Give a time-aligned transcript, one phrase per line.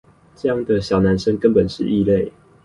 [0.35, 2.31] 這樣的小男生跟本是異類